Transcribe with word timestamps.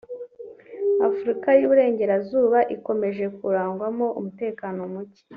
Afurika 1.07 1.47
y’Uburengerazuba 1.57 2.59
ikomeje 2.75 3.23
kurangwamo 3.37 4.05
umutekano 4.19 4.79
muke 4.93 5.21